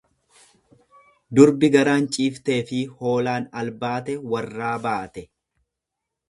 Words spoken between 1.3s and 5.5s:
Durbi garaan ciifteefi hoolaan albaate warraa baate.